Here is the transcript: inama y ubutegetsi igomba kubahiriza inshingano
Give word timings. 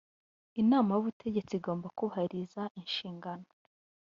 inama 0.61 0.91
y 0.93 0.99
ubutegetsi 1.01 1.53
igomba 1.59 1.87
kubahiriza 1.97 2.61
inshingano 2.79 3.47